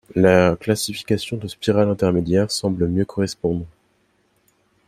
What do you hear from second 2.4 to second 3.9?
semble mieux correspondre.